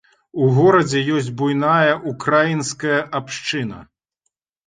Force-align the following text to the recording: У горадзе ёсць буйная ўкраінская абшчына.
У 0.43 0.47
горадзе 0.53 1.01
ёсць 1.15 1.29
буйная 1.41 1.91
ўкраінская 2.11 2.97
абшчына. 3.19 3.79